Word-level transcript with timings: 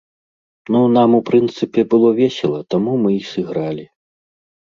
Ну, 0.75 0.79
нам, 0.95 1.09
у 1.17 1.19
прынцыпе, 1.27 1.83
было 1.91 2.09
весела, 2.21 2.61
таму 2.75 2.97
мы 3.05 3.09
і 3.19 3.23
сыгралі! 3.35 3.85